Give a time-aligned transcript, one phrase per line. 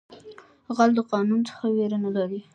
[0.75, 2.41] غل د قانون څخه ویره نه لري